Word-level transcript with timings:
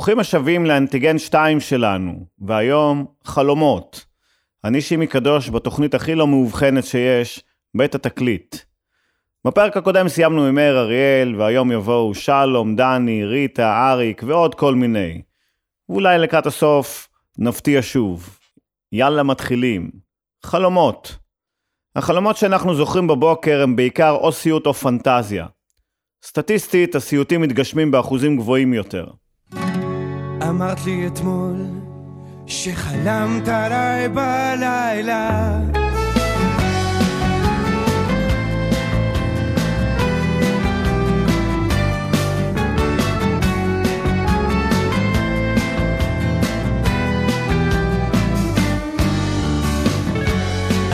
ברוכים 0.00 0.18
השבים 0.18 0.66
לאנטיגן 0.66 1.18
2 1.18 1.60
שלנו, 1.60 2.26
והיום 2.38 3.06
חלומות. 3.24 4.06
אני 4.64 4.80
שימי 4.80 5.06
קדוש 5.06 5.50
בתוכנית 5.50 5.94
הכי 5.94 6.14
לא 6.14 6.26
מאובחנת 6.26 6.84
שיש, 6.84 7.44
בית 7.76 7.94
התקליט. 7.94 8.56
בפרק 9.46 9.76
הקודם 9.76 10.08
סיימנו 10.08 10.46
עם 10.46 10.54
מאיר 10.54 10.78
אריאל, 10.78 11.34
והיום 11.36 11.72
יבואו 11.72 12.14
שלום, 12.14 12.76
דני, 12.76 13.24
ריטה, 13.24 13.90
אריק 13.90 14.22
ועוד 14.26 14.54
כל 14.54 14.74
מיני. 14.74 15.22
ואולי 15.88 16.18
לקראת 16.18 16.46
הסוף 16.46 17.08
נפתיע 17.38 17.80
שוב. 17.82 18.38
יאללה 18.92 19.22
מתחילים. 19.22 19.90
חלומות. 20.44 21.16
החלומות 21.96 22.36
שאנחנו 22.36 22.74
זוכרים 22.74 23.06
בבוקר 23.06 23.62
הם 23.62 23.76
בעיקר 23.76 24.10
או 24.10 24.32
סיוט 24.32 24.66
או 24.66 24.74
פנטזיה. 24.74 25.46
סטטיסטית, 26.24 26.94
הסיוטים 26.94 27.40
מתגשמים 27.40 27.90
באחוזים 27.90 28.36
גבוהים 28.36 28.74
יותר. 28.74 29.06
אמרת 30.60 30.84
לי 30.86 31.06
אתמול 31.06 31.56
שחלמת 32.46 33.48
עליי 33.48 34.08
בלילה. 34.08 35.58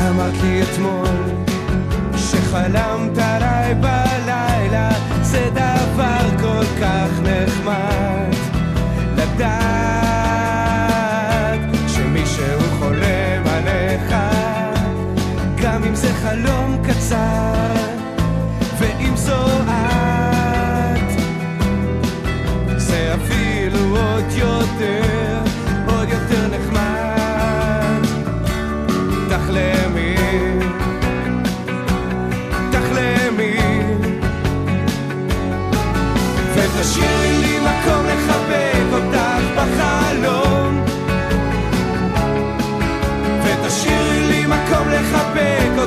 אמרת 0.08 0.34
לי 0.42 0.62
אתמול 0.62 1.06
שחלמת 2.16 3.18
עליי 3.18 3.74
בלילה. 3.74 4.90
זה 5.22 5.50
דבר 5.52 6.38
כל 6.40 6.64
כך 6.80 7.08
נחמד 7.22 7.25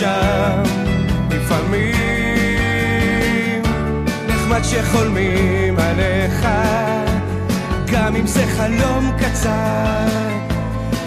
שם. 0.00 0.62
לפעמים 1.30 1.94
נחמד 4.28 4.60
שחולמים 4.62 5.78
עליך, 5.78 6.46
גם 7.92 8.16
אם 8.16 8.26
זה 8.26 8.46
חלום 8.46 9.10
קצר, 9.18 10.06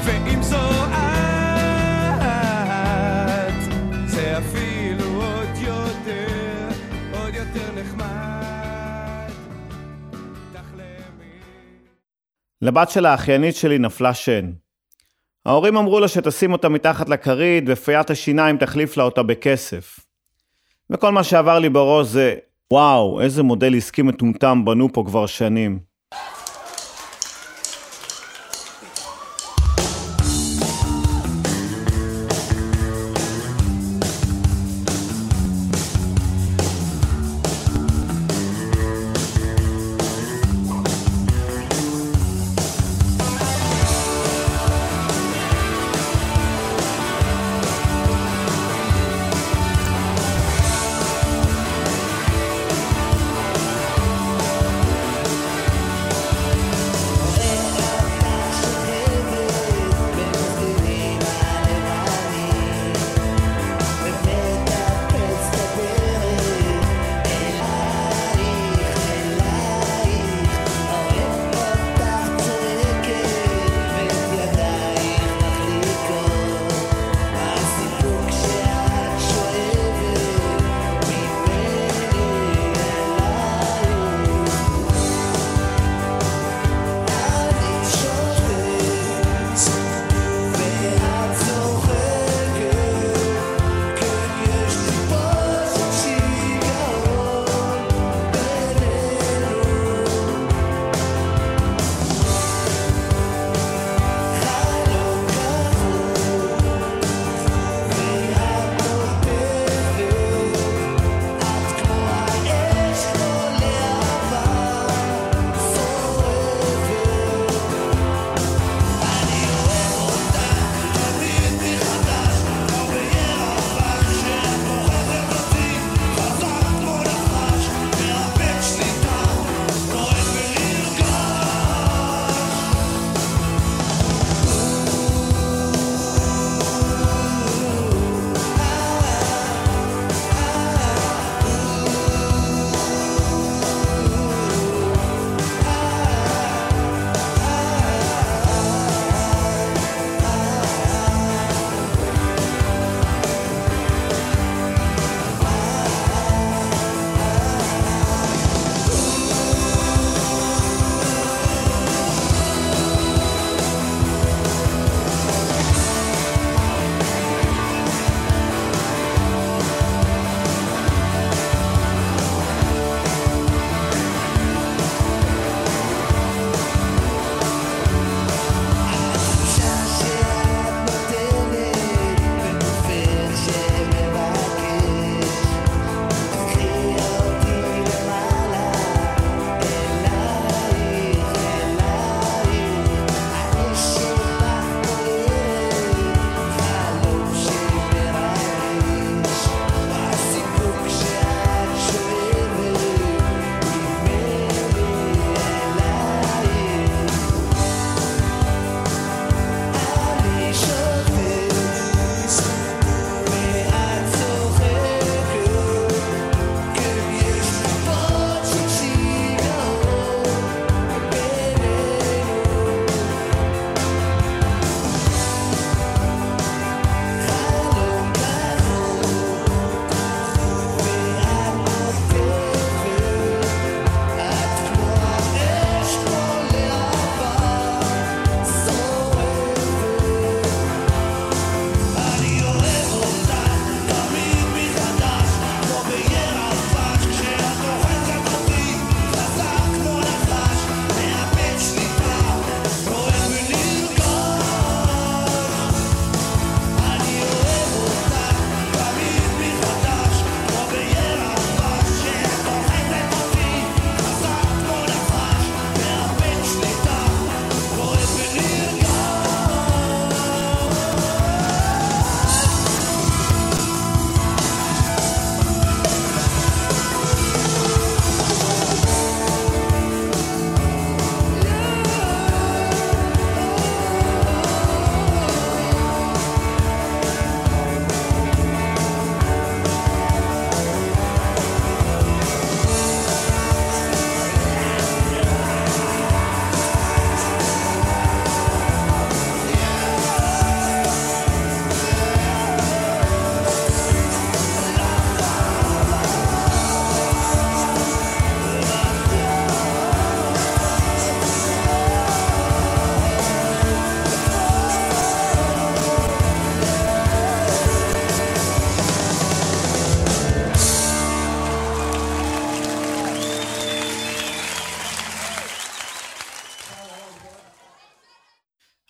ואם 0.04 0.42
זו 0.44 0.86
את, 0.86 0.98
זה 4.10 4.38
אפילו 4.38 5.06
עוד 5.06 5.58
יותר, 5.58 6.68
עוד 7.14 7.36
יותר 7.36 7.82
נחמד. 7.82 9.32
תחלמי. 10.54 11.40
לבת 12.62 12.90
של 12.90 13.06
האחיינית 13.06 13.56
שלי 13.56 13.78
נפלה 13.78 14.14
שן. 14.14 14.52
ההורים 15.48 15.78
אמרו 15.78 16.00
לה 16.00 16.08
שתשים 16.08 16.52
אותה 16.52 16.70
מתחת 16.70 17.10
לכרית 17.10 17.64
ופיית 17.68 18.10
השיניים 18.10 18.58
תחליף 18.58 18.98
לה 18.98 19.04
אותה 19.04 19.24
בכסף. 19.24 20.00
וכל 20.90 21.12
מה 21.12 21.24
שעבר 21.24 21.60
לי 21.60 21.70
בראש 21.70 22.08
זה, 22.08 22.36
וואו, 22.74 23.22
איזה 23.22 23.44
מודל 23.44 23.78
עסקי 23.78 24.02
מטומטם 24.02 24.66
בנו 24.66 24.94
פה 24.94 25.04
כבר 25.08 25.26
שנים. 25.26 25.80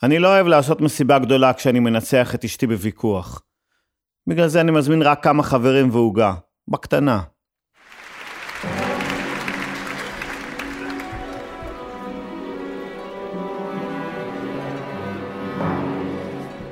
אני 0.08 0.20
לא 0.20 0.28
אוהב 0.28 0.48
לעשות 0.48 0.82
מסיבה 0.82 1.20
גדולה 1.20 1.54
כשאני 1.54 1.80
מנצח 1.80 2.36
את 2.36 2.44
אשתי 2.44 2.68
בוויכוח. 2.68 3.42
בגלל 4.28 4.48
זה 4.48 4.62
אני 4.62 4.72
מזמין 4.72 5.02
רק 5.02 5.24
כמה 5.24 5.44
חברים 5.44 5.90
ועוגה, 5.92 6.34
בקטנה. 6.68 7.22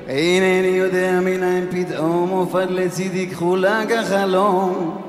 אינני 0.07 0.67
יודע 0.67 1.19
מניין 1.23 1.65
פתאום 1.71 2.29
הופעת 2.29 2.71
לצידי 2.71 3.29
כחולה 3.29 3.81
כחלום 3.89 5.01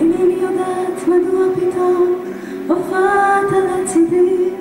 אינני 0.00 0.34
יודעת 0.42 1.08
מדוע 1.08 1.46
פתאום 1.56 2.24
הופעת 2.68 3.46
לצידי 3.52 4.52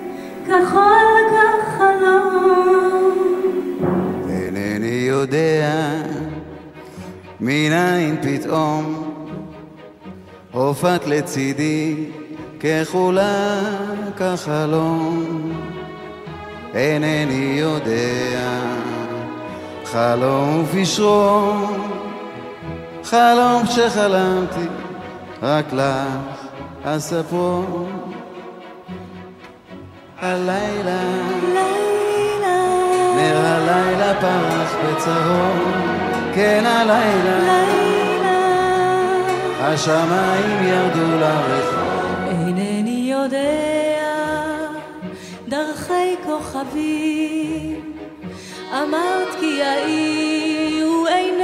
כחול 0.52 1.18
כחלום. 1.32 2.32
אינני 4.30 5.06
יודע 5.08 5.72
מניין 7.40 8.18
פתאום. 8.22 9.12
הופעת 10.52 11.08
לצידי 11.08 12.10
כחולה 12.60 13.60
כחלום. 14.18 15.26
אינני 16.74 17.56
יודע 17.60 18.62
חלום 19.86 20.64
ופשרום 20.64 21.92
חלום 23.04 23.66
שחלמתי 23.66 24.68
רק 25.42 25.66
לך 25.74 26.48
אספרו 26.84 27.64
הלילה. 30.22 31.02
לילה, 31.54 32.58
נר 33.16 33.38
הלילה 33.46 34.22
פרח 34.22 34.76
בצהוב. 34.86 35.72
כן 36.36 36.64
הלילה. 36.66 37.40
לילה, 37.40 38.40
השמיים 39.60 40.64
ירדו 40.64 41.18
לרחוב. 41.20 42.28
אינני 42.28 43.12
יודע 43.12 44.52
דרכי 45.48 46.16
כוכבים. 46.26 47.94
אמרת 48.72 49.36
כי 49.40 49.60
יאירו 49.60 51.08
עיני 51.08 51.41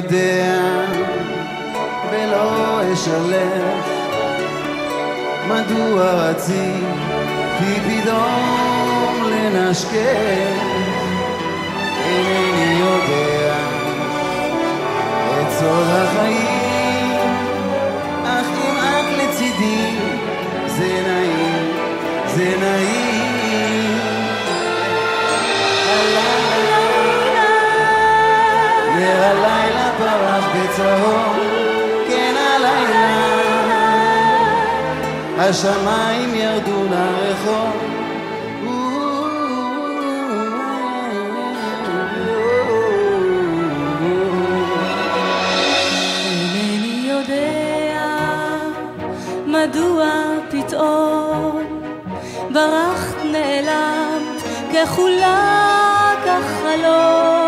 יודע 0.00 0.60
ולא 2.10 2.80
אשלם 2.92 3.80
מדוע 5.48 6.10
רציתי 6.12 7.80
פתאום 7.86 9.24
לנשקל 9.30 10.52
אינני 12.04 12.80
יודע 12.80 13.56
את 15.40 15.52
סוד 15.58 15.86
החיים 15.88 17.16
אך 18.24 18.46
אם 18.64 18.76
את 18.78 19.18
לצידי 19.18 19.96
זה 20.66 21.02
נעים, 21.06 21.72
זה 22.26 22.54
נעים. 22.60 23.20
הלילה 25.90 27.50
נר 28.96 29.59
בצהוב, 30.70 31.36
כן 32.08 32.34
הלילה. 32.36 33.10
השמיים 35.38 36.34
ירדו 36.34 36.84
לרחוב. 36.90 37.90
מדוע 49.46 50.08
פתאום 50.50 51.62
ברחת 52.52 53.16
נעלמת 53.24 54.42
ככולה 54.72 56.14
כחלום, 56.24 57.39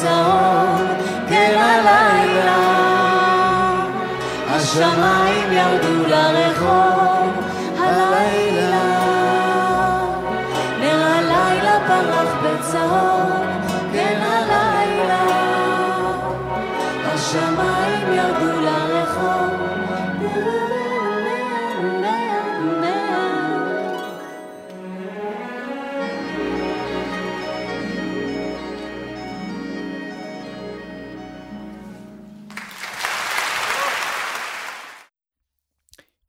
פרח 0.00 0.10
בצהוב, 0.10 0.80
כן 1.28 1.54
הלילה, 1.58 2.56
השמיים 4.48 5.52
ירדו 5.52 6.08
לרחוב 6.08 6.49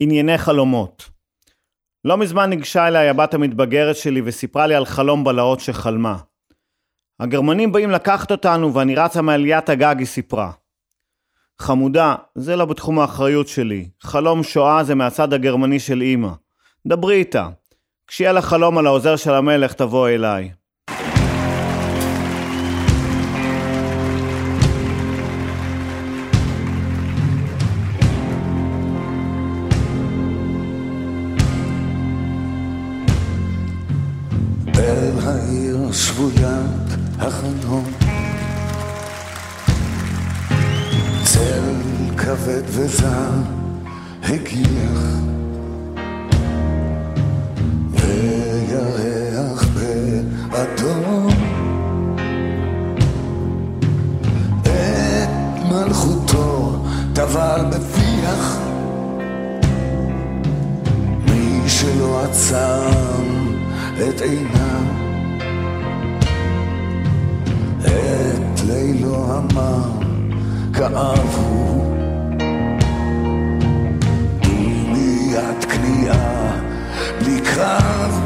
ענייני 0.04 0.38
חלומות. 0.38 1.10
לא 2.06 2.18
מזמן 2.18 2.50
ניגשה 2.50 2.88
אליי 2.88 3.10
הבת 3.10 3.34
המתבגרת 3.34 3.96
שלי 3.96 4.22
וסיפרה 4.26 4.68
לי 4.68 4.76
על 4.76 4.86
חלום 4.86 5.24
בלהות 5.24 5.60
שחלמה. 5.60 6.18
הגרמנים 7.20 7.72
באים 7.72 7.92
לקחת 7.92 8.32
אותנו 8.32 8.74
ואני 8.74 8.96
רצה 8.96 9.22
מעליית 9.22 9.70
הגג, 9.70 9.96
היא 10.00 10.08
סיפרה. 10.08 10.52
חמודה, 11.60 12.16
זה 12.36 12.56
לא 12.56 12.66
בתחום 12.66 13.00
האחריות 13.00 13.48
שלי. 13.48 13.90
חלום 14.02 14.44
שואה 14.44 14.84
זה 14.84 14.96
מהצד 14.96 15.34
הגרמני 15.34 15.80
של 15.80 16.02
אמא. 16.02 16.32
דברי 16.88 17.16
איתה. 17.16 17.50
כשיהיה 18.08 18.34
לך 18.34 18.46
חלום 18.46 18.78
על 18.78 18.88
העוזר 18.88 19.16
של 19.16 19.34
המלך, 19.34 19.74
תבוא 19.74 20.10
אליי. 20.10 20.52
שבוית 35.94 36.90
החלום. 37.20 37.84
צל 41.24 41.64
כבד 42.18 42.62
וזר 42.66 43.32
הגיח 44.24 45.00
וירח 47.92 49.66
באדום. 50.50 51.28
את 54.62 55.30
מלכותו 55.72 56.84
טבל 57.14 57.62
בפיח. 57.70 58.58
מי 61.26 61.70
שלא 61.70 62.24
עצם 62.24 63.52
את 64.10 64.22
עיניו 64.22 65.01
את 67.92 68.62
לילו 68.68 69.26
המר 69.34 70.02
כאב 70.74 71.36
הוא. 71.36 71.96
דומיית 74.42 75.66
כניעה 75.66 76.52
בלי 77.20 77.42
קרב. 77.42 78.22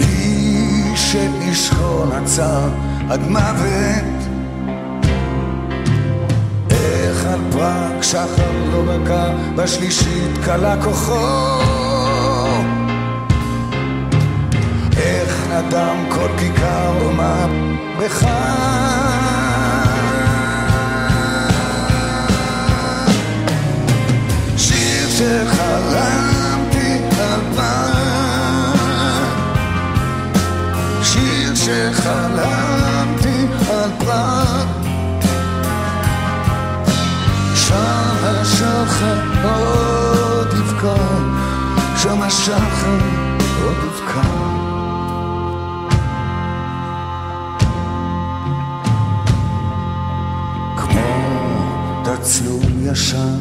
איש 0.00 1.16
את 1.16 1.42
אישו 1.42 2.04
נצר 2.04 2.68
עד 3.10 3.20
מוות. 3.28 4.04
איך 6.70 7.26
על 7.26 7.40
פרק 7.52 8.02
שחר 8.02 8.52
לא 8.72 8.82
בקע, 8.82 9.28
בשלישית 9.56 10.44
כלה 10.44 10.82
כוחו. 10.82 11.83
איך 15.54 15.64
נדם 15.64 16.06
כל 16.08 16.28
כיכר 16.38 16.92
ומה 17.06 17.46
בך 17.98 18.26
שיר 24.56 25.08
שחלמתי 25.08 26.98
על 27.20 27.40
תצלום 52.24 52.62
ישן 52.82 53.38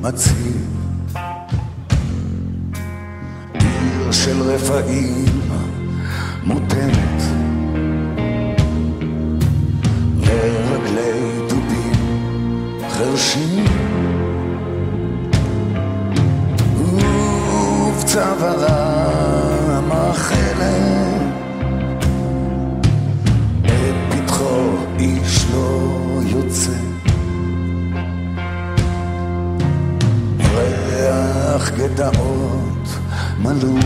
מציב 0.00 0.66
עיר 3.54 4.12
של 4.12 4.42
רפאים 4.42 5.24
מותנת. 6.44 7.22
לרגלי 10.20 11.48
דובים 11.48 11.92
חרשים. 12.90 13.64
ובצווארה 17.96 18.71
מלוך 33.42 33.84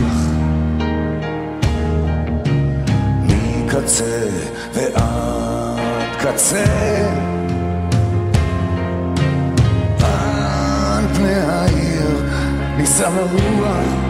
מקצה 3.23 4.27
ועד 4.73 6.15
קצה. 6.19 6.65
על 10.03 11.05
פני 11.15 11.33
העיר 11.33 12.29
נישא 12.77 13.07
הרוח 13.07 14.07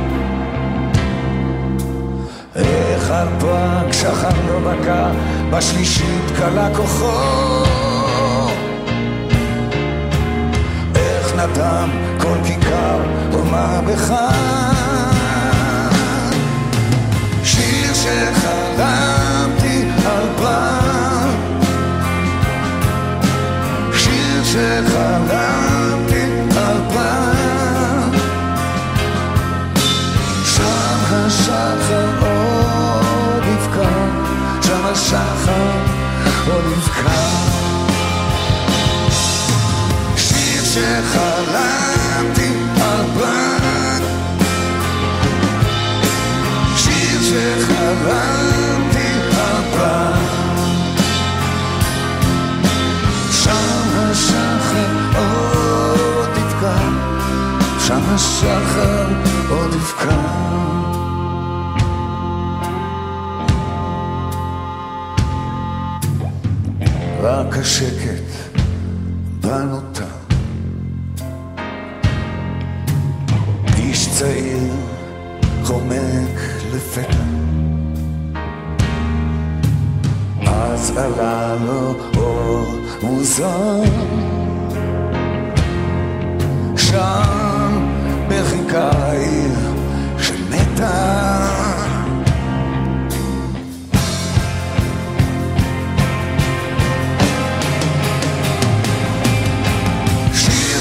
איך 2.55 3.13
פרק 3.39 3.91
שחר 3.93 4.29
לא 4.47 4.59
בקע 4.59 5.11
בשלישית 5.49 6.31
כלה 6.37 6.69
כוחו. 6.75 7.11
איך 10.95 11.35
נדם 11.35 11.89
כל 12.17 12.37
כיכר 12.45 12.99
ומה 13.31 13.81
בך 13.87 14.13
שחלמתי 18.07 19.83
על 20.05 20.27
פעם. 20.37 21.29
שיר 23.93 24.43
שחלמתי 24.43 26.23
על 26.57 26.77
פעם. 26.93 28.11
שם 30.45 30.99
השחר 31.11 32.09
עוד 32.21 33.43
יבקע 33.43 33.89
שם 34.61 34.85
השחר 34.85 35.71
עוד 36.47 36.63
יבקע 36.65 37.11
שיר 40.17 40.63
שחלמתי 40.63 41.36
רק 67.57 67.63
השקט 67.63 68.57
בנותר 69.41 70.05
איש 73.77 74.09
צעיר 74.09 74.73
חומק 75.63 76.39
לפתע. 76.73 77.23
אז 80.47 80.97
עלה 80.97 81.55
לו 81.65 81.95
אור 82.17 82.75
מוזר. 83.03 83.83
שם 86.75 87.89
בחיכה 88.29 88.89
העיר 88.91 89.55
שמתה 90.17 91.36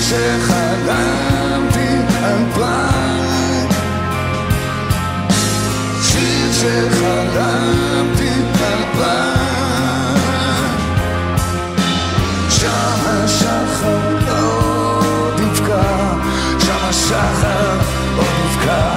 שחלמתי 0.09 1.89
על 2.25 2.43
פעם 2.55 3.69
שיר 6.03 6.53
שחלמתי 6.53 8.29
על 8.65 8.83
פעם 8.99 10.17
שם 12.49 13.01
השחר 13.07 14.39
עוד 14.39 15.41
יבקע 15.41 16.15
שם 16.59 16.83
השחר 16.89 17.79
עוד 18.17 18.27
יבקע 18.45 18.91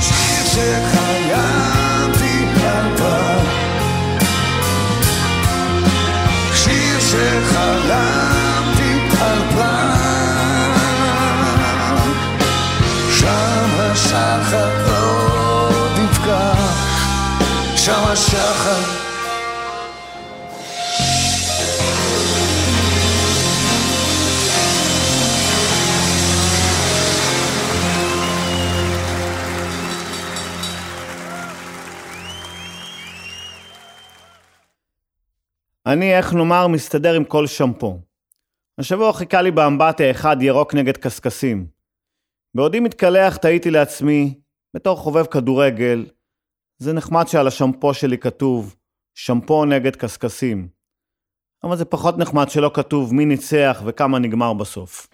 שיר 0.00 0.44
שחלמתי 0.44 2.34
על 2.66 2.88
פעם 2.98 3.44
שיר 6.54 7.00
שחלמתי 7.00 7.59
שם 17.90 18.12
השחר 18.12 19.00
אני, 35.86 36.16
איך 36.16 36.34
נאמר, 36.34 36.66
מסתדר 36.66 37.14
עם 37.14 37.24
כל 37.24 37.46
שמפו. 37.46 37.98
השבוע 38.78 39.12
חיכה 39.12 39.42
לי 39.42 39.50
באמבטיה 39.50 40.10
אחד 40.10 40.36
ירוק 40.42 40.74
נגד 40.74 40.96
קשקשים. 40.96 41.66
בעודי 42.54 42.80
מתקלח 42.80 43.36
תהיתי 43.36 43.70
לעצמי, 43.70 44.34
בתור 44.74 44.96
חובב 44.96 45.26
כדורגל, 45.26 46.06
זה 46.82 46.92
נחמד 46.92 47.28
שעל 47.28 47.46
השמפו 47.46 47.94
שלי 47.94 48.18
כתוב, 48.18 48.76
שמפו 49.14 49.64
נגד 49.64 49.96
קשקשים. 49.96 50.68
אבל 51.64 51.76
זה 51.76 51.84
פחות 51.84 52.18
נחמד 52.18 52.50
שלא 52.50 52.70
כתוב 52.74 53.14
מי 53.14 53.24
ניצח 53.24 53.82
וכמה 53.86 54.18
נגמר 54.18 54.52
בסוף. 54.52 55.06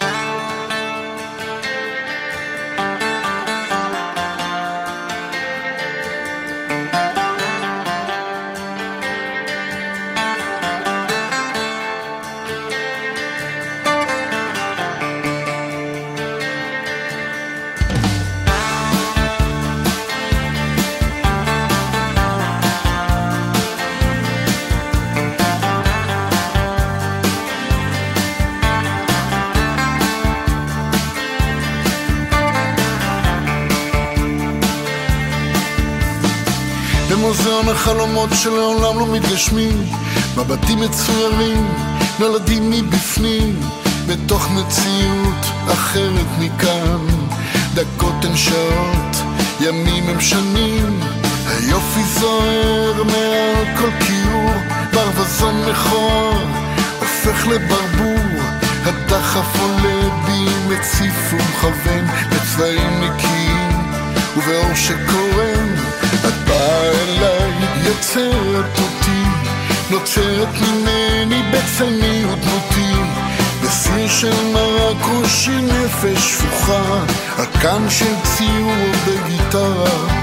החלומות 37.76 38.30
שלעולם 38.34 38.98
לא 38.98 39.06
מתגשמים 39.12 39.86
מבטים 40.36 40.80
מצוירים, 40.80 41.66
נולדים 42.18 42.70
מבפנים 42.70 43.60
בתוך 44.06 44.50
מציאות 44.50 45.70
אחרת 45.72 46.26
מכאן. 46.38 47.06
דקות 47.74 48.24
הן 48.24 48.36
שעות, 48.36 49.16
ימים 49.60 50.08
הם 50.08 50.20
שנים 50.20 51.00
היופי 51.48 52.02
זוהר 52.20 53.02
מעל 53.04 53.76
כל 53.78 53.90
כיעור 54.06 54.54
ברווזון 54.92 55.54
מכוער 55.70 56.44
הופך 57.00 57.46
לברבור 57.46 58.40
הדחף 58.84 59.60
עולה 59.60 60.08
בי 60.26 60.44
מציף 60.68 61.32
ומכוון 61.32 62.04
בצבעים 62.30 63.00
נקיים 63.00 63.70
ובאור 64.36 64.74
שקורן 64.74 65.75
יוצרת 67.86 68.78
אותי 68.78 69.22
נוצרת 69.90 70.48
ממני 70.60 71.42
בצלמי 71.52 72.24
ודמותי 72.24 72.94
בסיר 73.62 74.08
של 74.08 74.52
מרק 74.54 74.96
ראשי 75.22 75.62
נפש 75.62 76.18
שפוכה 76.18 77.04
קן 77.62 77.90
של 77.90 78.14
ציור 78.22 78.92
בגיטרה 79.06 80.16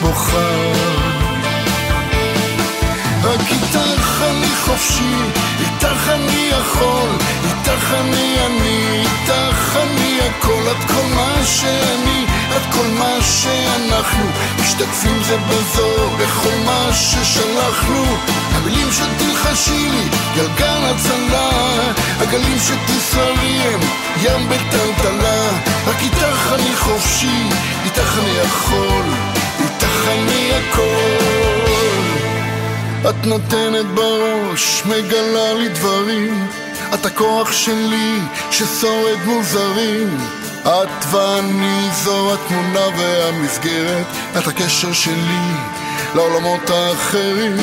בוכה. 0.00 0.50
רק 3.22 3.40
איתך 3.50 4.22
אני 4.30 4.56
חופשי, 4.64 5.14
איתך 5.60 6.08
אני 6.08 6.50
יכול, 6.50 7.08
איתך 7.44 7.94
אני 8.00 8.36
אני, 8.46 9.02
איתך 9.02 9.76
אני 9.76 10.09
הכל, 10.30 10.62
את 10.70 10.90
כל 10.90 11.06
מה 11.14 11.44
שאני, 11.44 12.24
את 12.56 12.74
כל 12.74 12.86
מה 12.98 13.16
שאנחנו, 13.20 14.24
משתתפים 14.60 15.22
זה 15.22 15.36
בזו, 15.36 16.10
בכל 16.18 16.56
מה 16.64 16.88
ששלחנו, 16.92 18.04
המילים 18.52 18.88
שתלחשי 18.92 19.88
לי, 19.90 20.08
גלגל 20.34 20.82
הצלה, 20.84 21.50
הגלים 22.20 22.58
שתסררי 22.58 23.60
הם 23.62 23.80
ים 24.22 24.48
בטלטלה, 24.48 25.48
רק 25.86 26.02
איתך 26.02 26.52
אני 26.54 26.76
חופשי, 26.76 27.42
איתך 27.84 28.18
אני 28.18 28.30
יכול, 28.30 29.04
איתך 29.60 30.08
אני 30.08 30.50
הכל. 30.54 31.60
את 33.10 33.26
נותנת 33.26 33.86
בראש, 33.94 34.82
מגלה 34.86 35.54
לי 35.54 35.68
דברים 35.68 36.46
את 36.94 37.06
הכוח 37.06 37.52
שלי 37.52 38.18
ששורד 38.50 39.18
מוזרים 39.24 40.18
את 40.62 41.04
ואני 41.10 41.88
זו 41.92 42.34
התמונה 42.34 42.86
והמסגרת. 42.98 44.06
את 44.38 44.46
הקשר 44.46 44.92
שלי 44.92 45.52
לעולמות 46.14 46.70
האחרים. 46.70 47.56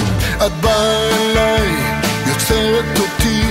את 0.45 0.51
באה 0.51 1.09
אליי, 1.09 1.75
יוצרת 2.27 2.99
אותי 2.99 3.41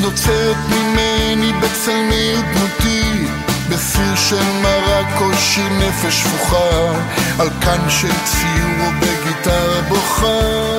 נוצרת 0.00 0.56
ממני 0.68 1.52
בצלמי 1.52 2.34
ודמותי 2.38 3.26
בסיר 3.68 4.16
של 4.16 4.44
מרק 4.62 5.06
קושי 5.18 5.68
נפש 5.70 6.14
שפוכה 6.14 7.00
על 7.38 7.48
קן 7.60 7.90
של 7.90 8.12
ציור 8.24 8.86
או 8.86 8.90
בגיטרה 9.00 9.80
בוכה 9.88 10.78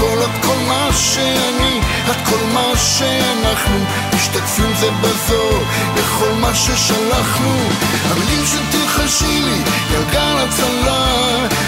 הכל, 0.00 0.22
את 0.24 0.44
כל 0.44 0.56
מה 0.68 0.88
שאני, 0.92 1.80
את 2.10 2.16
כל 2.28 2.44
מה 2.52 2.76
שאנחנו, 2.76 3.76
משתתפים 4.14 4.72
זה 4.80 4.90
בזו, 4.90 5.60
בכל 5.94 6.32
מה 6.40 6.54
ששלחנו, 6.54 7.56
המילים 8.10 8.44
שתלחשי 8.46 9.40
לי, 9.40 9.62
גלגל 9.90 10.36
הצלה, 10.38 11.06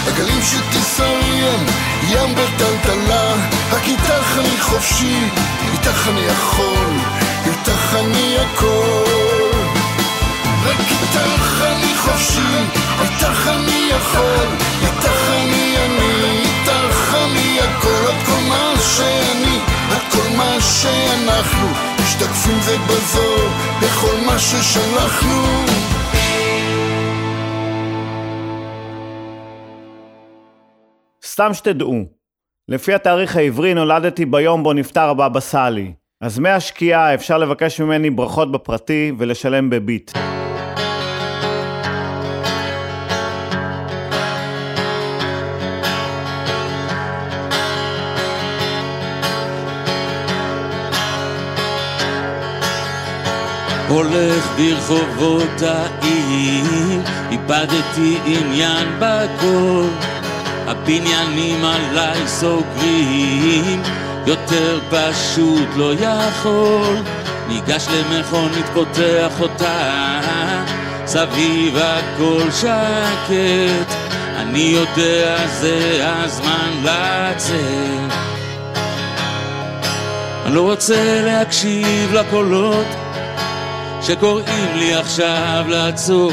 הגלים 0.06 0.42
שתסערי 0.42 1.48
הם 1.48 1.66
ים 2.08 2.34
בטלטלה, 2.34 3.34
רק 3.72 3.88
איתך 3.88 4.38
אני 4.38 4.60
חופשי, 4.60 5.18
איתך 5.72 6.08
אני 6.08 6.20
יכול, 6.20 6.88
איתך 7.46 7.94
אני 7.94 8.36
הכל. 8.38 9.42
רק 10.64 10.80
איתך 10.90 11.62
אני 11.62 11.94
חופשי, 11.96 12.56
איתך 13.02 13.48
אני 13.48 13.90
יכול, 13.90 14.46
איתך 14.82 15.20
אני, 15.30 15.71
שאנחנו, 21.42 21.66
משתתפים 22.02 22.60
זה 22.60 22.76
בזו, 22.88 23.48
בכל 23.82 24.26
מה 24.26 24.38
ששלחנו. 24.38 25.42
סתם 31.24 31.54
שתדעו, 31.54 32.04
לפי 32.68 32.94
התאריך 32.94 33.36
העברי 33.36 33.74
נולדתי 33.74 34.24
ביום 34.24 34.62
בו 34.62 34.72
נפטר 34.72 35.08
הבבא 35.08 35.40
סאלי, 35.40 35.92
אז 36.20 36.38
מהשקיעה 36.38 37.14
אפשר 37.14 37.38
לבקש 37.38 37.80
ממני 37.80 38.10
ברכות 38.10 38.52
בפרטי 38.52 39.12
ולשלם 39.18 39.70
בביט. 39.70 40.12
הולך 53.92 54.48
ברחובות 54.56 55.62
העיר, 55.62 57.00
איבדתי 57.30 58.18
עניין 58.26 58.88
בכל. 58.98 59.88
הבניינים 60.66 61.64
עליי 61.64 62.28
סוגרים, 62.28 63.82
יותר 64.26 64.80
פשוט 64.90 65.68
לא 65.76 65.92
יכול. 65.94 66.96
ניגש 67.48 67.86
למכונית, 67.88 68.66
פותח 68.74 69.40
אותה, 69.40 70.20
סביב 71.06 71.76
הכל 71.76 72.50
שקט. 72.50 73.94
אני 74.36 74.58
יודע 74.58 75.46
זה 75.60 76.00
הזמן 76.02 76.70
לצאת. 76.82 78.12
אני 80.46 80.54
לא 80.54 80.62
רוצה 80.62 81.22
להקשיב 81.24 82.12
לקולות 82.12 82.86
שקוראים 84.02 84.74
לי 84.74 84.94
עכשיו 84.94 85.64
לעצור. 85.68 86.32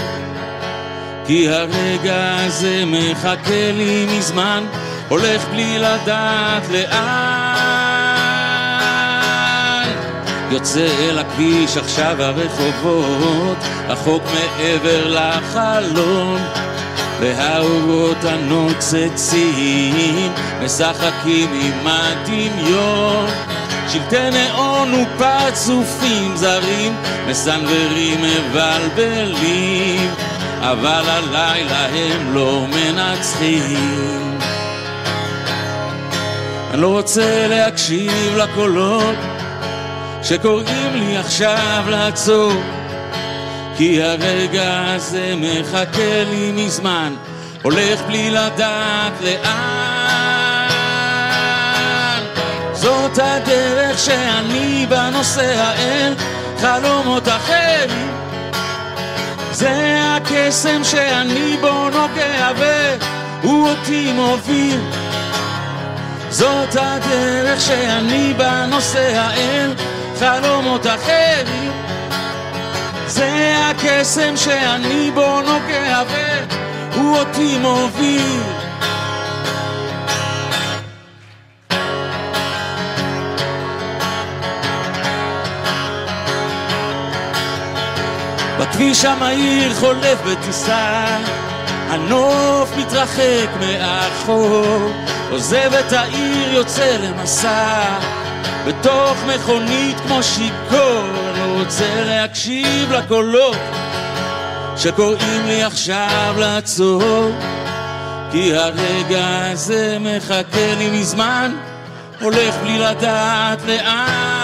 כי 1.26 1.50
הרגע 1.50 2.36
הזה 2.40 2.84
מחכה 2.86 3.72
לי 3.74 4.08
מזמן 4.18 4.64
הולך 5.10 5.46
בלי 5.52 5.80
לדעת 5.80 6.64
לאן. 6.72 7.50
יוצא 10.52 10.88
אל 11.00 11.20
הכביש 11.20 11.78
עכשיו 11.78 12.24
הרחובות 12.24 13.58
רחוק 13.88 14.24
מעבר 14.34 15.08
לחלון 15.08 16.42
והאורות 17.20 18.24
הנוצצים 18.24 19.94
משחקים 20.64 21.50
עם 21.62 21.88
הדמיון 21.88 23.30
שלטי 23.92 24.30
נאון 24.30 24.94
ופרצופים 24.94 26.36
זרים 26.36 26.96
מסנוורים 27.28 28.22
מבלבלים 28.22 30.12
אבל 30.60 31.04
הלילה 31.08 31.86
הם 31.86 32.34
לא 32.34 32.66
מנצחים. 32.68 34.40
אני 36.72 36.82
לא 36.82 36.88
רוצה 36.88 37.48
להקשיב 37.50 38.38
לקולות 38.38 39.16
שקוראים 40.24 40.94
לי 40.94 41.18
עכשיו 41.18 41.84
לעצור 41.90 42.54
כי 43.78 44.04
הרגע 44.04 44.84
הזה 44.86 45.34
מחכה 45.38 46.24
לי 46.30 46.52
מזמן 46.56 47.14
הולך 47.62 48.02
בלי 48.08 48.30
לדעת 48.30 49.14
לאן 49.22 50.09
זאת 52.90 53.20
הדרך 53.24 54.00
שאני 54.00 54.86
בה 54.90 55.10
נוסע 55.10 55.72
אל 55.78 56.14
חלומות 56.58 57.28
אחרים. 57.28 58.12
זה 59.52 60.00
הקסם 60.04 60.84
שאני 60.84 61.58
בו 61.62 61.90
נוגע 61.90 62.52
והוא 62.58 63.70
אותי 63.70 64.12
מוביל. 64.14 64.80
זאת 66.30 66.76
הדרך 66.76 67.62
שאני 67.62 68.34
בה 68.38 68.66
נוסע 68.66 69.30
אל 69.38 69.74
חלומות 70.20 70.88
אחרים. 70.88 71.72
זה 73.08 73.56
הקסם 73.70 74.38
שאני 74.38 75.12
בו 75.14 75.42
נוגע 75.42 76.04
והוא 76.92 77.18
אותי 77.18 77.58
מוביל 77.58 78.59
בכביש 88.80 89.06
המהיר 89.06 89.74
חולף 89.74 90.22
בטיסה. 90.26 91.06
הנוף 91.90 92.78
מתרחק 92.78 93.50
מאחור 93.60 94.92
עוזב 95.32 95.74
את 95.80 95.94
העיר 95.94 96.54
יוצא 96.54 96.98
למסע. 97.02 97.84
בתוך 98.68 99.18
מכונית 99.28 100.00
כמו 100.00 100.24
שיכור 100.24 101.04
אני 101.34 101.60
רוצה 101.60 102.04
להקשיב 102.06 102.92
לקולות 102.92 103.58
שקוראים 104.78 105.46
לי 105.46 105.64
עכשיו 105.64 106.36
לעצור. 106.38 107.32
כי 108.32 108.56
הרגע 108.56 109.52
הזה 109.52 109.98
מחכה 110.00 110.76
לי 110.78 111.00
מזמן 111.00 111.52
הולך 112.22 112.56
בלי 112.64 112.80
לדעת 112.80 113.60
לאן 113.68 114.39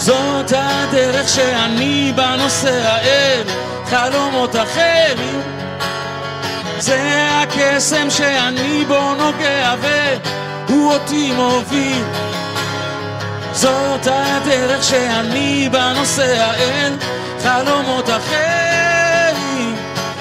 זאת 0.00 0.52
הדרך 0.56 1.28
שאני 1.28 2.12
בה 2.16 2.36
נוסע 2.36 2.98
אל 3.02 3.42
חלומות 3.86 4.56
אחרים. 4.56 5.40
זה 6.78 7.28
הקסם 7.30 8.10
שאני 8.10 8.84
בו 8.88 9.14
נוגע 9.14 9.74
והוא 9.80 10.92
אותי 10.92 11.32
מוביל. 11.32 12.04
זאת 13.52 14.06
הדרך 14.10 14.84
שאני 14.84 15.68
בה 15.72 15.92
נוסע 15.92 16.50
אל 16.54 16.92
חלומות 17.42 18.10
אחרים. 18.10 19.76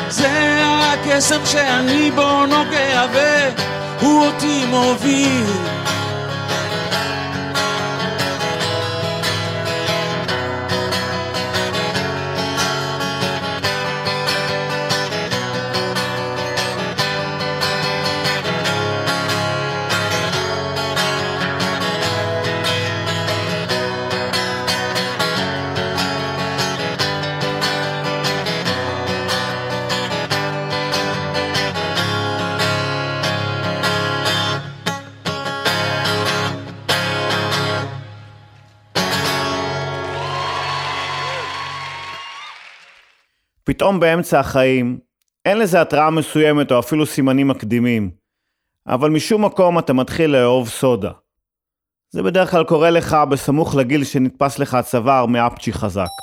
זה 0.09 0.61
הקסם 0.65 1.45
שאני 1.45 2.11
בו 2.11 2.45
נוגע 2.45 3.05
והוא 3.13 4.25
אותי 4.25 4.65
מוביל 4.65 5.45
פתאום 43.89 43.99
באמצע 43.99 44.39
החיים, 44.39 44.99
אין 45.45 45.57
לזה 45.57 45.81
התראה 45.81 46.09
מסוימת 46.09 46.71
או 46.71 46.79
אפילו 46.79 47.05
סימנים 47.05 47.47
מקדימים, 47.47 48.11
אבל 48.87 49.09
משום 49.09 49.45
מקום 49.45 49.79
אתה 49.79 49.93
מתחיל 49.93 50.31
לאהוב 50.31 50.69
סודה. 50.69 51.11
זה 52.09 52.23
בדרך 52.23 52.51
כלל 52.51 52.63
קורה 52.63 52.89
לך 52.89 53.17
בסמוך 53.29 53.75
לגיל 53.75 54.03
שנתפס 54.03 54.59
לך 54.59 54.73
הצוואר 54.73 55.25
מאפצ'י 55.25 55.73
חזק. 55.73 56.18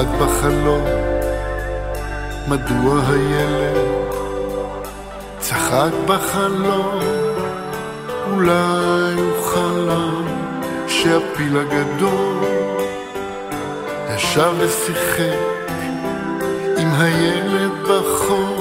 צחק 0.00 0.08
בחלום. 0.20 0.84
מדוע 2.48 3.00
הילד 3.08 4.14
צחק 5.38 5.90
בחלום? 6.06 7.00
אולי 8.32 9.14
הוא 9.16 9.42
חלם 9.44 10.24
שהפיל 10.88 11.56
הגדול 11.56 12.36
ישב 14.14 14.52
ושיחק 14.58 15.38
עם 16.78 16.92
הילד 16.92 17.72
בחור 17.82 18.59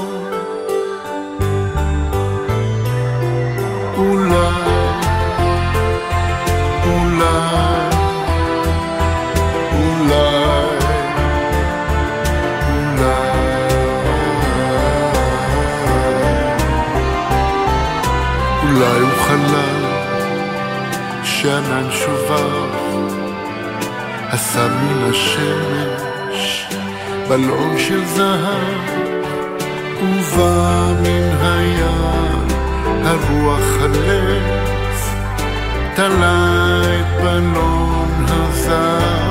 עשה 24.60 24.68
מן 24.68 25.10
השמש 25.10 26.68
בלון 27.30 27.78
של 27.78 28.06
זהב 28.06 28.90
ובא 30.04 30.94
מן 31.02 31.38
הים 31.42 32.48
הרוח 33.04 33.82
הלב 33.82 34.44
תלה 35.96 36.82
את 36.84 37.24
בלון 37.24 38.26
הזהב 38.28 39.29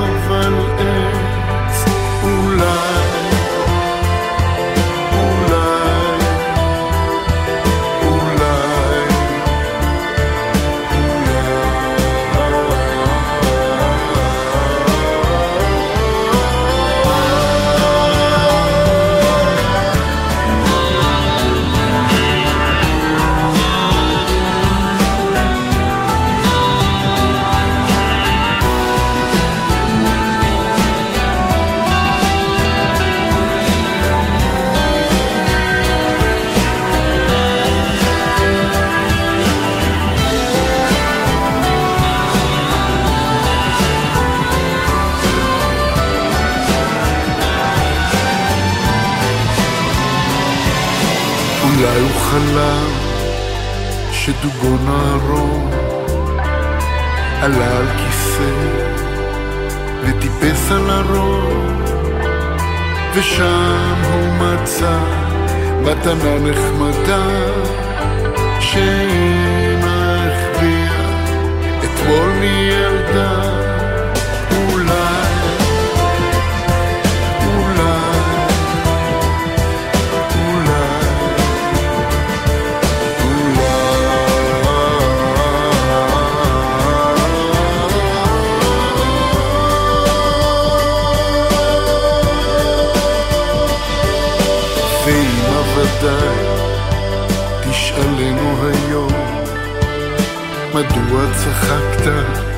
מדוע 100.73 101.21
צחקת? 101.35 102.49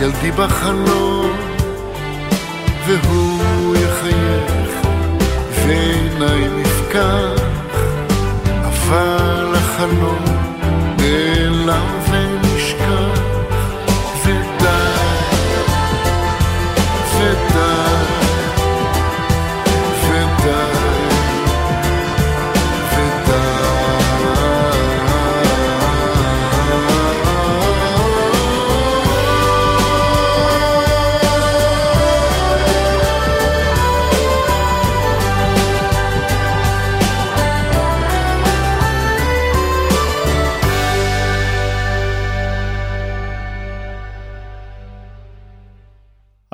ילדי 0.00 0.30
בחלום 0.30 1.30
והוא 2.86 3.76
יחייך 3.76 4.86
ועיניים 5.50 6.58
יפקח 6.58 7.42
אבל 8.64 9.54
החלום 9.54 10.24
נעלם 10.98 12.03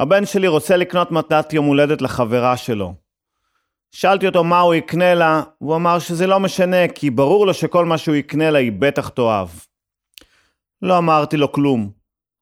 הבן 0.01 0.27
שלי 0.27 0.49
רוצה 0.49 0.77
לקנות 0.77 1.11
מתנת 1.11 1.53
יום 1.53 1.67
הולדת 1.67 2.03
לחברה 2.03 2.57
שלו. 2.57 2.95
שאלתי 3.93 4.27
אותו 4.27 4.45
מה 4.45 4.61
הוא 4.61 4.75
יקנה 4.75 5.15
לה, 5.15 5.43
והוא 5.61 5.77
אמר 5.77 5.99
שזה 5.99 6.27
לא 6.27 6.41
משנה, 6.41 6.89
כי 6.95 7.11
ברור 7.11 7.47
לו 7.47 7.55
שכל 7.55 7.85
מה 7.85 7.99
שהוא 7.99 8.15
יקנה 8.15 8.51
לה 8.51 8.59
היא 8.59 8.73
בטח 8.79 9.09
תאהב. 9.09 9.49
לא 10.83 10.99
אמרתי 10.99 11.37
לו 11.37 11.53
כלום. 11.53 11.91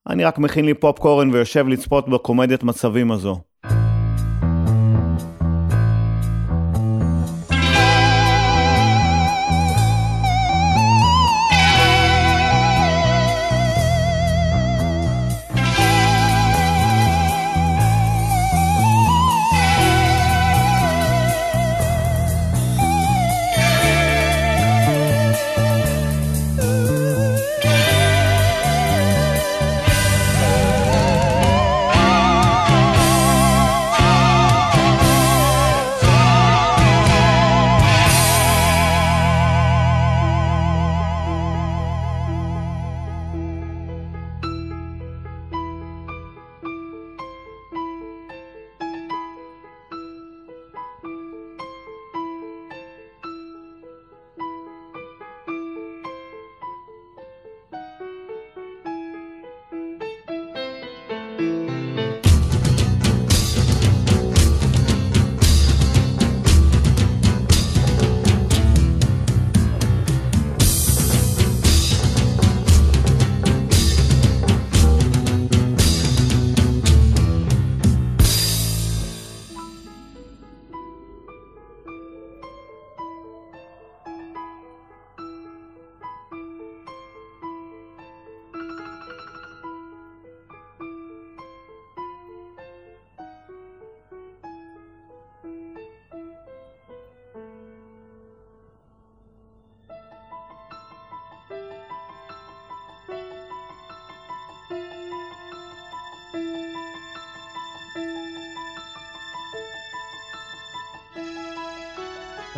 אני 0.08 0.24
רק 0.24 0.38
מכין 0.38 0.64
לי 0.64 0.74
פופקורן 0.74 1.30
ויושב 1.30 1.68
לצפות 1.68 2.08
בקומדיית 2.08 2.62
מצבים 2.62 3.12
הזו. 3.12 3.40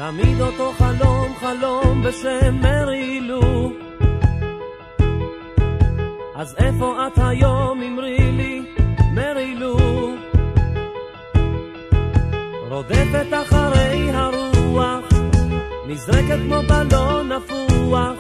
תמיד 0.00 0.40
אותו 0.40 0.72
חלום, 0.78 1.34
חלום 1.40 2.02
בשם 2.02 2.54
מרי 2.60 3.20
לו. 3.20 3.72
אז 6.34 6.56
איפה 6.58 7.06
את 7.06 7.18
היום, 7.18 7.82
אמרי 7.82 8.32
לי, 8.32 8.62
מרי 9.14 9.54
לו? 9.54 9.76
רודפת 12.68 13.26
אחרי 13.42 14.10
הרוח, 14.12 15.04
נזרקת 15.86 16.38
כמו 16.46 16.60
בלון 16.68 17.32
נפוח. 17.32 18.18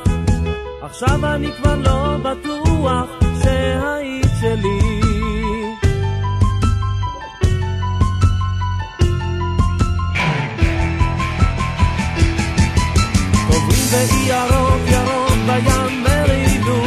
עכשיו 0.82 1.34
אני 1.34 1.52
כבר 1.52 1.76
לא 1.76 2.16
בטוח 2.16 3.08
שהיית 3.42 4.26
שלי. 4.40 4.99
באי 13.90 14.28
ירוק 14.28 14.82
ירוק 14.86 15.32
בים 15.46 16.02
מרידו. 16.02 16.82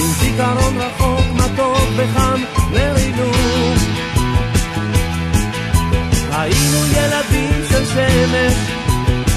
עם 0.00 0.12
זיכרון 0.20 0.78
רחוק 0.78 1.26
מתוק 1.34 1.88
וחם 1.96 2.40
מרידו. 2.70 3.30
היינו 6.32 6.86
ילדים 6.92 7.62
של 7.68 7.84
שמש 7.86 8.54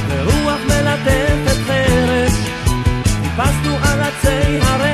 ורוח 0.10 0.60
מלטפת 0.68 1.58
חרש. 1.68 2.34
טיפסנו 3.24 3.78
על 3.84 4.02
עצי 4.02 4.60
הרגש 4.62 4.93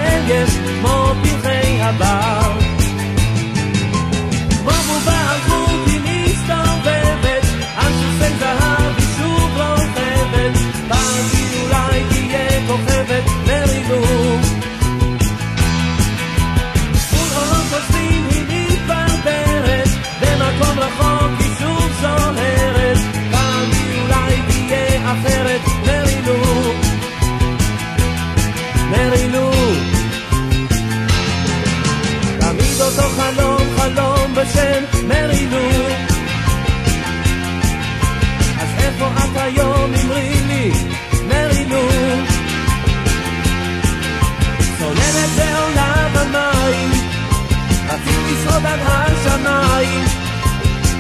השמיים 49.80 50.06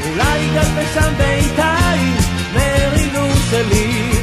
אולי 0.05 0.49
גם 0.55 0.75
בשם 0.77 1.13
בינתיים 1.17 2.15
מרינו 2.53 3.35
שלי 3.49 4.18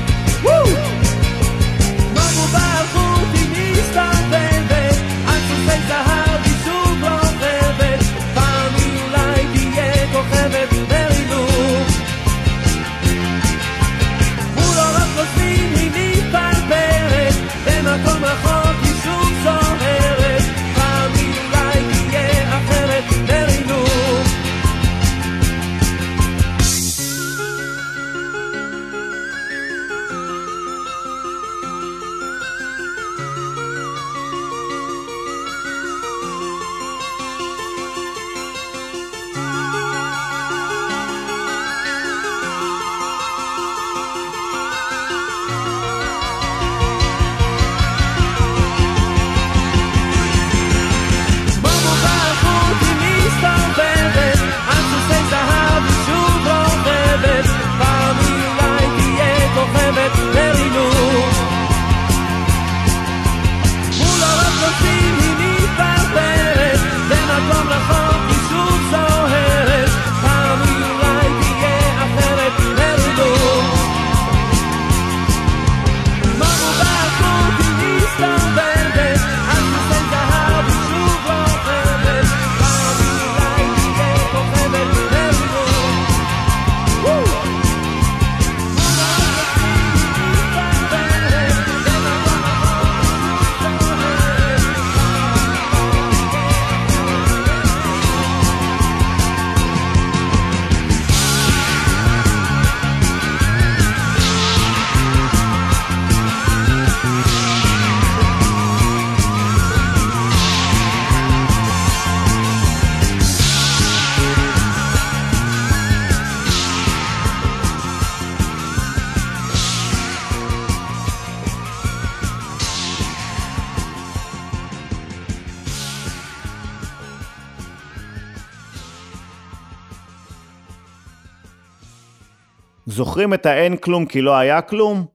זוכרים 132.97 133.35
את 133.35 133.47
האין 133.47 133.77
כלום 133.77 134.07
כי 134.07 134.23
לא 134.23 134.37
היה 134.37 134.63
כלום? 134.63 135.07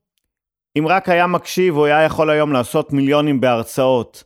אם 0.77 0.87
רק 0.87 1.09
היה 1.09 1.27
מקשיב, 1.27 1.75
הוא 1.75 1.85
היה 1.85 2.03
יכול 2.03 2.29
היום 2.29 2.53
לעשות 2.53 2.93
מיליונים 2.93 3.41
בהרצאות. 3.41 4.23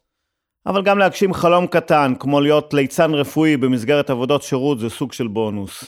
אבל 0.66 0.84
גם 0.84 0.98
להגשים 0.98 1.34
חלום 1.34 1.68
קטן, 1.68 2.14
כמו 2.20 2.42
להיות 2.42 2.74
ליצן 2.74 3.14
רפואי 3.14 3.58
במסגרת 3.58 4.10
עבודות 4.10 4.44
שירות, 4.44 4.80
זה 4.80 4.90
סוג 4.90 5.14
של 5.14 5.28
בונוס. 5.28 5.84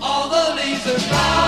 All 0.00 0.28
the 0.34 1.39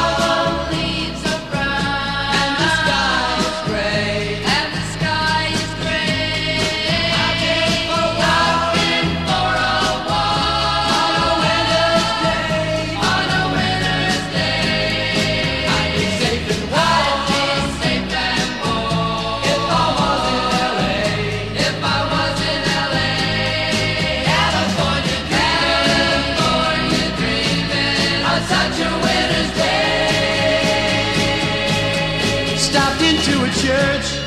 church. 33.63 34.19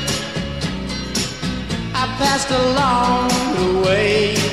I 1.94 2.06
passed 2.16 2.50
along 2.50 3.28
the 3.58 3.86
way. 3.86 4.45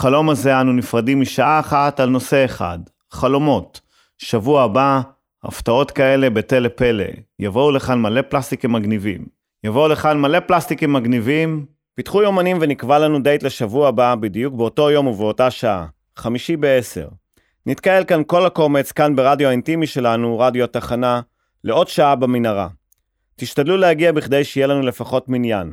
ועם 0.00 0.06
החלום 0.06 0.30
הזה 0.30 0.60
אנו 0.60 0.72
נפרדים 0.72 1.20
משעה 1.20 1.60
אחת 1.60 2.00
על 2.00 2.08
נושא 2.08 2.44
אחד, 2.44 2.78
חלומות. 3.10 3.80
שבוע 4.18 4.62
הבא, 4.62 5.00
הפתעות 5.44 5.90
כאלה 5.90 6.30
בתל 6.30 6.58
לפלא. 6.58 7.04
יבואו 7.38 7.70
לכאן 7.70 7.98
מלא 7.98 8.22
פלסטיקים 8.22 8.72
מגניבים. 8.72 9.26
יבואו 9.64 9.88
לכאן 9.88 10.18
מלא 10.18 10.40
פלסטיקים 10.40 10.92
מגניבים. 10.92 11.66
פיתחו 11.94 12.22
יומנים 12.22 12.58
ונקבע 12.60 12.98
לנו 12.98 13.22
דייט 13.22 13.42
לשבוע 13.42 13.88
הבא, 13.88 14.14
בדיוק 14.14 14.54
באותו 14.54 14.90
יום 14.90 15.06
ובאותה 15.06 15.50
שעה. 15.50 15.86
חמישי 16.16 16.56
בעשר. 16.56 17.08
נתקהל 17.66 18.04
כאן 18.04 18.22
כל 18.26 18.46
הקומץ, 18.46 18.92
כאן 18.92 19.16
ברדיו 19.16 19.48
האינטימי 19.48 19.86
שלנו, 19.86 20.38
רדיו 20.38 20.64
התחנה, 20.64 21.20
לעוד 21.64 21.88
שעה 21.88 22.16
במנהרה. 22.16 22.68
תשתדלו 23.36 23.76
להגיע 23.76 24.12
בכדי 24.12 24.44
שיהיה 24.44 24.66
לנו 24.66 24.82
לפחות 24.82 25.28
מניין. 25.28 25.72